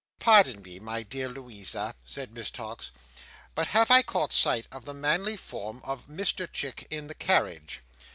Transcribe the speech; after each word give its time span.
"Pardon 0.17 0.63
me, 0.63 0.79
my 0.79 1.03
dear 1.03 1.29
Louisa," 1.29 1.93
said 2.03 2.31
Miss 2.33 2.49
Tox, 2.49 2.91
"but 3.53 3.67
have 3.67 3.91
I 3.91 4.01
caught 4.01 4.33
sight 4.33 4.65
of 4.71 4.83
the 4.85 4.95
manly 4.95 5.37
form 5.37 5.79
of 5.85 6.07
Mr 6.07 6.51
Chick 6.51 6.87
in 6.89 7.05
the 7.05 7.13
carriage?" 7.13 7.83